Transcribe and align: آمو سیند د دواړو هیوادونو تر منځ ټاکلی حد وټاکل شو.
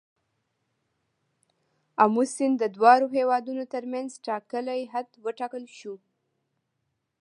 آمو 2.03 2.23
سیند 2.35 2.55
د 2.59 2.63
دواړو 2.75 3.07
هیوادونو 3.17 3.63
تر 3.73 3.83
منځ 3.93 4.09
ټاکلی 4.27 4.81
حد 4.93 5.07
وټاکل 5.25 5.63
شو. 5.77 5.95